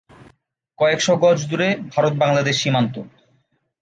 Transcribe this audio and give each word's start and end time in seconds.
কয়েক 0.79 0.99
শ 1.01 1.07
গজ 1.23 1.39
দূরে 1.49 1.69
ভারত-বাংলাদেশ 1.93 2.55
সীমান্ত। 2.63 2.95